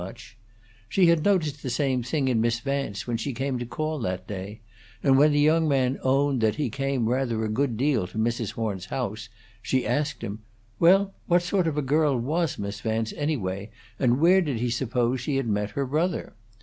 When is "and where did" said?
13.99-14.57